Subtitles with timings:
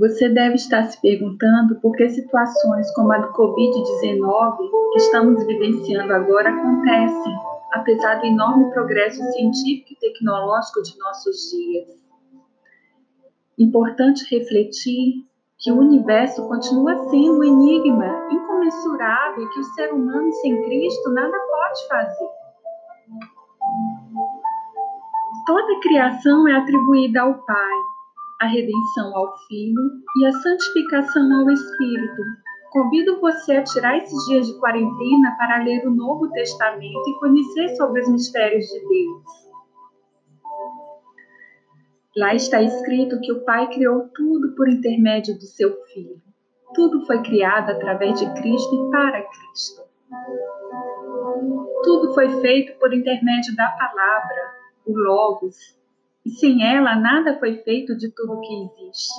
[0.00, 4.56] Você deve estar se perguntando por que situações como a do Covid-19
[4.92, 7.34] que estamos vivenciando agora acontecem,
[7.70, 11.88] apesar do enorme progresso científico e tecnológico de nossos dias.
[13.58, 15.26] Importante refletir
[15.58, 21.38] que o universo continua sendo um enigma incomensurável que o ser humano sem Cristo nada
[21.38, 22.28] pode fazer.
[25.44, 27.89] Toda criação é atribuída ao Pai,
[28.40, 29.82] a redenção ao Filho
[30.16, 32.22] e a santificação ao Espírito.
[32.70, 37.76] Convido você a tirar esses dias de quarentena para ler o Novo Testamento e conhecer
[37.76, 39.50] sobre os mistérios de Deus.
[42.16, 46.20] Lá está escrito que o Pai criou tudo por intermédio do seu Filho.
[46.74, 49.82] Tudo foi criado através de Cristo e para Cristo.
[51.82, 54.54] Tudo foi feito por intermédio da palavra,
[54.86, 55.79] o Logos,
[56.24, 59.14] e sem ela nada foi feito de tudo que existe.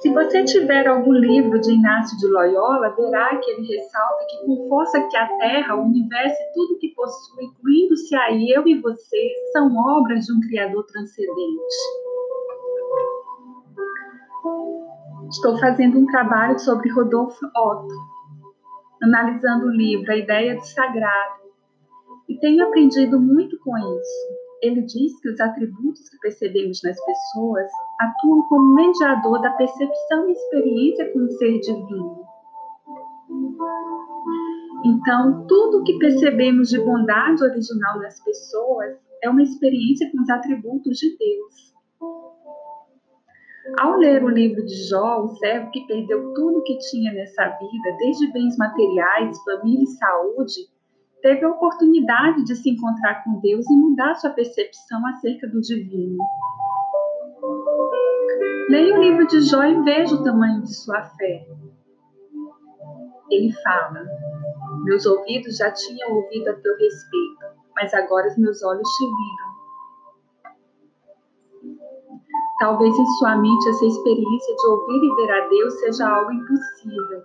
[0.00, 4.68] Se você tiver algum livro de Inácio de Loyola, verá que ele ressalta que com
[4.68, 9.30] força que a Terra, o universo e tudo que possui, incluindo-se aí eu e você,
[9.52, 11.74] são obras de um Criador transcendente.
[15.30, 17.94] Estou fazendo um trabalho sobre Rodolfo Otto,
[19.02, 21.43] analisando o livro A Ideia do Sagrado,
[22.28, 24.44] e tenho aprendido muito com isso.
[24.62, 30.32] Ele diz que os atributos que percebemos nas pessoas atuam como mediador da percepção e
[30.32, 32.24] experiência com o ser divino.
[34.84, 40.30] Então, tudo o que percebemos de bondade original nas pessoas é uma experiência com os
[40.30, 41.74] atributos de Deus.
[43.78, 47.96] Ao ler o livro de Jó, o servo que perdeu tudo que tinha nessa vida,
[47.98, 50.73] desde bens materiais, família e saúde,
[51.24, 56.18] teve a oportunidade de se encontrar com Deus e mudar sua percepção acerca do divino.
[58.68, 61.48] Leia o livro de Jó e veja o tamanho de sua fé.
[63.30, 64.04] Ele fala:
[64.84, 69.54] Meus ouvidos já tinham ouvido a teu respeito, mas agora os meus olhos te viram.
[72.58, 77.22] Talvez em sua mente essa experiência de ouvir e ver a Deus seja algo impossível.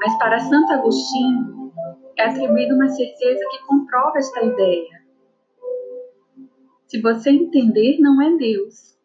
[0.00, 1.65] Mas para Santo Agostinho,
[2.16, 5.06] é atribuída uma certeza que comprova esta ideia.
[6.86, 8.96] Se você entender, não é Deus.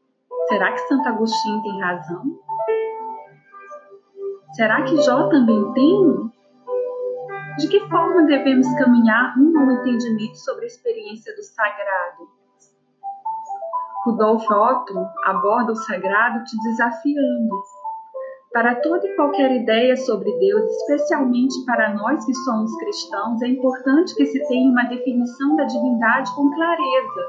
[0.47, 2.23] Será que Santo Agostinho tem razão?
[4.53, 6.31] Será que Jó também tem?
[7.57, 12.29] De que forma devemos caminhar rumo ao entendimento sobre a experiência do sagrado?
[14.05, 17.61] Rudolf Otto aborda o sagrado te desafiando
[18.53, 24.13] para toda e qualquer ideia sobre Deus, especialmente para nós que somos cristãos, é importante
[24.15, 27.21] que se tenha uma definição da divindade com clareza,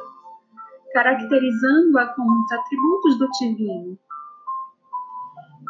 [0.93, 3.99] caracterizando-a com os atributos do divino.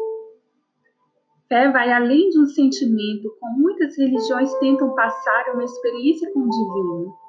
[1.50, 6.50] Fé vai além de um sentimento, como muitas religiões tentam passar uma experiência com o
[6.50, 7.24] divino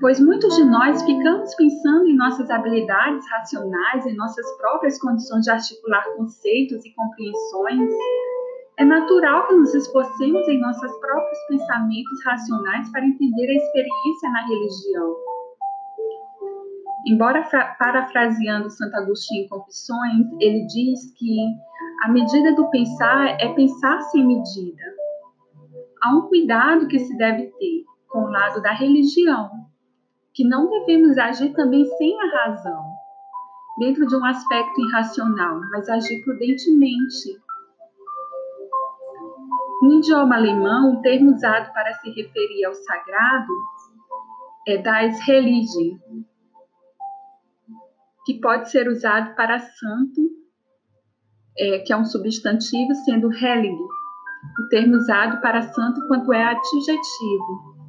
[0.00, 5.50] pois muitos de nós ficamos pensando em nossas habilidades racionais, em nossas próprias condições de
[5.50, 7.90] articular conceitos e compreensões.
[8.76, 14.46] É natural que nos esforcemos em nossos próprios pensamentos racionais para entender a experiência na
[14.46, 15.16] religião.
[17.06, 17.46] Embora
[17.78, 21.36] parafraseando Santo Agostinho em Confissões, ele diz que
[22.02, 24.82] a medida do pensar é pensar sem medida.
[26.02, 27.84] Há um cuidado que se deve ter
[28.14, 29.50] com o lado da religião,
[30.32, 32.84] que não devemos agir também sem a razão,
[33.76, 37.42] dentro de um aspecto irracional, mas agir prudentemente.
[39.82, 43.52] No idioma alemão, o termo usado para se referir ao sagrado
[44.68, 46.00] é das Religie,
[48.24, 50.22] que pode ser usado para santo,
[51.58, 57.83] é, que é um substantivo, sendo heilig, o termo usado para santo quanto é adjetivo.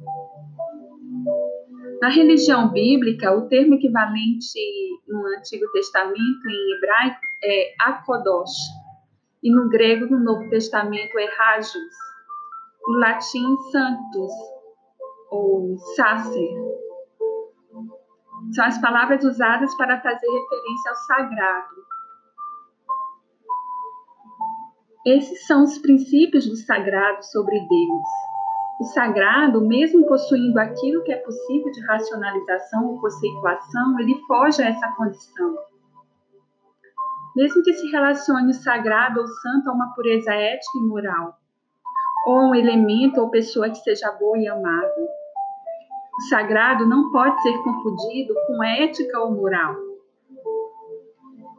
[2.00, 4.58] Na religião bíblica, o termo equivalente
[5.08, 8.56] no Antigo Testamento em hebraico é akodosh,
[9.42, 11.94] e no grego, no Novo Testamento, é hagios.
[12.86, 14.32] No latim, santos,
[15.30, 16.54] ou sacer.
[18.52, 21.86] São as palavras usadas para fazer referência ao sagrado.
[25.06, 28.25] Esses são os princípios do sagrado sobre Deus.
[28.78, 34.68] O sagrado, mesmo possuindo aquilo que é possível de racionalização ou conceituação, ele foge a
[34.68, 35.56] essa condição.
[37.34, 41.38] Mesmo que se relacione o sagrado ou santo a uma pureza ética e moral,
[42.26, 45.08] ou a um elemento ou pessoa que seja boa e amável.
[46.18, 49.74] O sagrado não pode ser confundido com ética ou moral.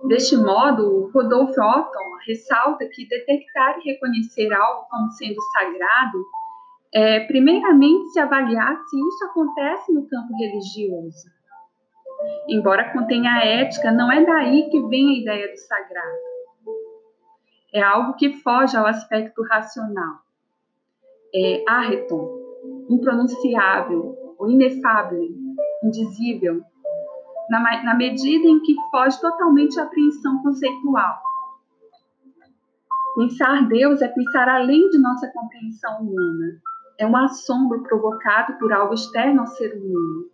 [0.03, 6.23] Deste modo, Rodolfo Otton ressalta que detectar e reconhecer algo como sendo sagrado
[6.93, 11.29] é, primeiramente, se avaliar se isso acontece no campo religioso.
[12.47, 16.17] Embora contenha a ética, não é daí que vem a ideia do sagrado.
[17.73, 20.21] É algo que foge ao aspecto racional.
[21.35, 22.27] É arreton,
[22.89, 25.27] impronunciável, ou inefável,
[25.83, 26.61] indizível,
[27.49, 31.21] na, na medida em que foge totalmente à apreensão conceitual.
[33.15, 36.61] Pensar Deus é pensar além de nossa compreensão humana
[36.97, 40.25] é um assombro provocado por algo externo ao ser humano.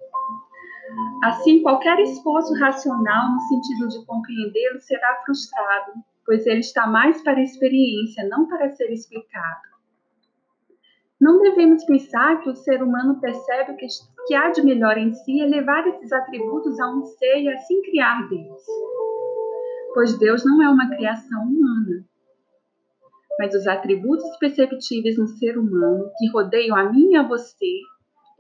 [1.24, 5.92] Assim, qualquer esforço racional no sentido de compreendê-lo será frustrado,
[6.25, 9.74] pois ele está mais para a experiência, não para ser explicado.
[11.19, 15.42] Não devemos pensar que o ser humano percebe o que, há de melhor em si
[15.42, 18.62] é levar esses atributos a um ser e assim criar Deus.
[19.94, 22.06] Pois Deus não é uma criação humana
[23.40, 27.80] mas os atributos perceptíveis no ser humano que rodeiam a mim e a você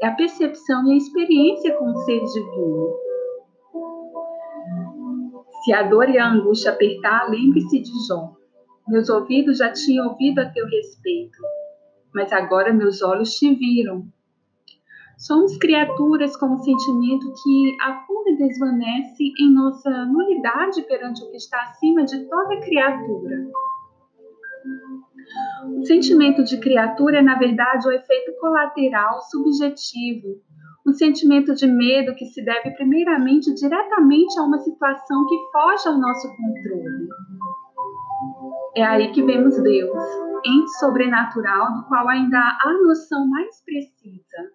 [0.01, 2.93] é a percepção e a experiência com o ser divino.
[5.63, 8.33] Se a dor e a angústia apertar, lembre-se de Jó.
[8.87, 11.37] Meus ouvidos já tinham ouvido a teu respeito,
[12.13, 14.05] mas agora meus olhos te viram.
[15.17, 21.37] Somos criaturas com um sentimento que afunda e desvanece em nossa nulidade perante o que
[21.37, 23.47] está acima de toda criatura.
[25.77, 30.41] O sentimento de criatura é, na verdade, o efeito colateral subjetivo,
[30.85, 35.97] um sentimento de medo que se deve primeiramente diretamente a uma situação que foge ao
[35.97, 37.07] nosso controle.
[38.75, 40.03] É aí que vemos Deus,
[40.45, 44.51] ente sobrenatural do qual ainda há noção mais precisa.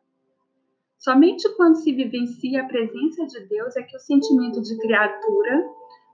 [0.98, 5.64] Somente quando se vivencia a presença de Deus é que o sentimento de criatura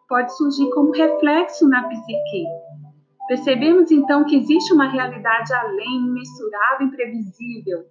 [0.08, 2.44] pode surgir como reflexo na psique,
[3.26, 7.86] Percebemos então que existe uma realidade além, imensurável, imprevisível,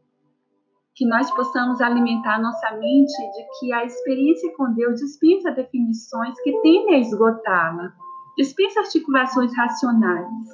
[0.96, 6.52] que nós possamos alimentar nossa mente de que a experiência com Deus dispensa definições que
[6.62, 7.94] tendem a esgotá-la,
[8.38, 10.50] dispensa articulações racionais.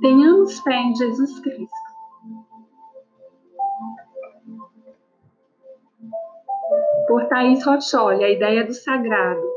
[0.00, 1.82] Tenhamos fé em Jesus Cristo.
[7.06, 9.51] Por Thaís Rocholi, a ideia do sagrado.